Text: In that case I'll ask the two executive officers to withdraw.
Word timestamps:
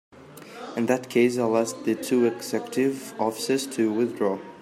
In 0.75 0.87
that 0.87 1.11
case 1.11 1.37
I'll 1.37 1.55
ask 1.55 1.83
the 1.83 1.93
two 1.93 2.25
executive 2.25 3.13
officers 3.19 3.67
to 3.75 3.93
withdraw. 3.93 4.39